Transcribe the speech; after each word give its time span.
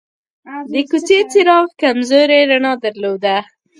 د 0.71 0.73
کوڅې 0.89 1.19
څراغ 1.31 1.67
کمزورې 1.81 2.39
رڼا 2.49 2.73
درلوده. 2.83 3.37